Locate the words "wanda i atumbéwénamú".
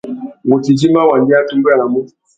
1.09-1.99